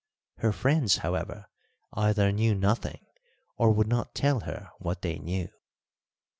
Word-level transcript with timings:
Her 0.37 0.51
friends, 0.51 0.97
however, 1.05 1.45
either 1.93 2.31
knew 2.31 2.55
nothing 2.55 3.05
or 3.55 3.69
would 3.71 3.85
not 3.85 4.15
tell 4.15 4.39
her 4.39 4.71
what 4.79 5.03
they 5.03 5.19
knew. 5.19 5.49